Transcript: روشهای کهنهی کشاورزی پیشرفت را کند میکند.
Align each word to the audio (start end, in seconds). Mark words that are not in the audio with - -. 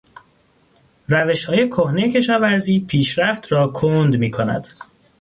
روشهای 1.07 1.67
کهنهی 1.69 2.11
کشاورزی 2.11 2.79
پیشرفت 2.79 3.51
را 3.51 3.67
کند 3.67 4.15
میکند. 4.15 4.67